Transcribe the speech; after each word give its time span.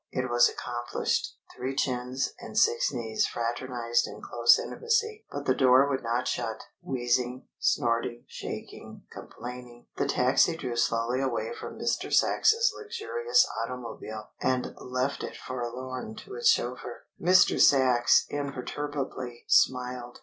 It 0.11 0.31
was 0.31 0.49
accomplished; 0.49 1.35
three 1.55 1.75
chins 1.75 2.33
and 2.39 2.57
six 2.57 2.91
knees 2.91 3.27
fraternized 3.27 4.07
in 4.07 4.19
close 4.19 4.57
intimacy; 4.57 5.25
but 5.31 5.45
the 5.45 5.53
door 5.53 5.87
would 5.87 6.01
not 6.01 6.27
shut. 6.27 6.63
Wheezing, 6.81 7.45
snorting, 7.59 8.25
shaking, 8.27 9.03
complaining, 9.11 9.85
the 9.97 10.07
taxi 10.07 10.57
drew 10.57 10.75
slowly 10.75 11.21
away 11.21 11.53
from 11.53 11.77
Mr. 11.77 12.11
Sachs's 12.11 12.73
luxurious 12.75 13.45
automobile 13.63 14.31
and 14.41 14.73
left 14.79 15.21
it 15.23 15.37
forlorn 15.37 16.15
to 16.25 16.33
its 16.33 16.49
chauffeur. 16.49 17.05
Mr. 17.21 17.61
Sachs 17.61 18.25
imperturbably 18.29 19.45
smiled. 19.47 20.17